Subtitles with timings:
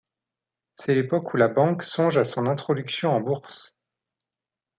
[0.77, 3.75] C'est l'époque où la banque songe à son introduction en bourse.